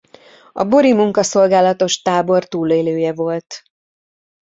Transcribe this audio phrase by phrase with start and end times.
[0.51, 3.63] A bori munkaszolgálatos tábor túlélője volt.